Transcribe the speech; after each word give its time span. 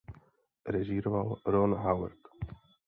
Režíroval 0.65 1.35
Ron 1.45 1.73
Howard. 1.73 2.21